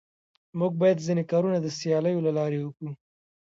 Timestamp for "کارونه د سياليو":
1.31-2.25